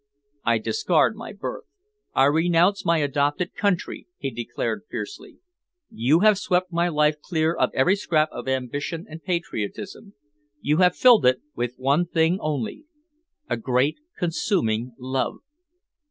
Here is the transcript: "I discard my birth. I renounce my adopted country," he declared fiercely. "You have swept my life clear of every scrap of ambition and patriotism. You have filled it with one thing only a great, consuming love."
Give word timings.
"I 0.43 0.57
discard 0.57 1.15
my 1.15 1.31
birth. 1.31 1.65
I 2.15 2.25
renounce 2.25 2.83
my 2.83 2.97
adopted 2.97 3.53
country," 3.53 4.07
he 4.17 4.31
declared 4.31 4.81
fiercely. 4.89 5.37
"You 5.91 6.21
have 6.21 6.39
swept 6.39 6.71
my 6.73 6.87
life 6.89 7.19
clear 7.21 7.53
of 7.53 7.69
every 7.75 7.95
scrap 7.95 8.29
of 8.31 8.47
ambition 8.47 9.05
and 9.07 9.23
patriotism. 9.23 10.15
You 10.59 10.77
have 10.77 10.95
filled 10.95 11.27
it 11.27 11.41
with 11.55 11.75
one 11.77 12.07
thing 12.07 12.39
only 12.41 12.85
a 13.47 13.57
great, 13.57 13.99
consuming 14.17 14.95
love." 14.97 15.41